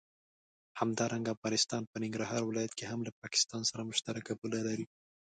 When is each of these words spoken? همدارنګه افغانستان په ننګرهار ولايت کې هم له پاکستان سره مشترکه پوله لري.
همدارنګه 0.79 1.33
افغانستان 1.35 1.81
په 1.91 1.97
ننګرهار 2.03 2.41
ولايت 2.45 2.73
کې 2.77 2.85
هم 2.91 2.99
له 3.07 3.11
پاکستان 3.21 3.61
سره 3.69 3.87
مشترکه 3.89 4.33
پوله 4.39 4.59
لري. 4.67 4.85